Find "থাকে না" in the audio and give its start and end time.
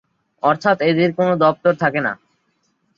1.75-2.13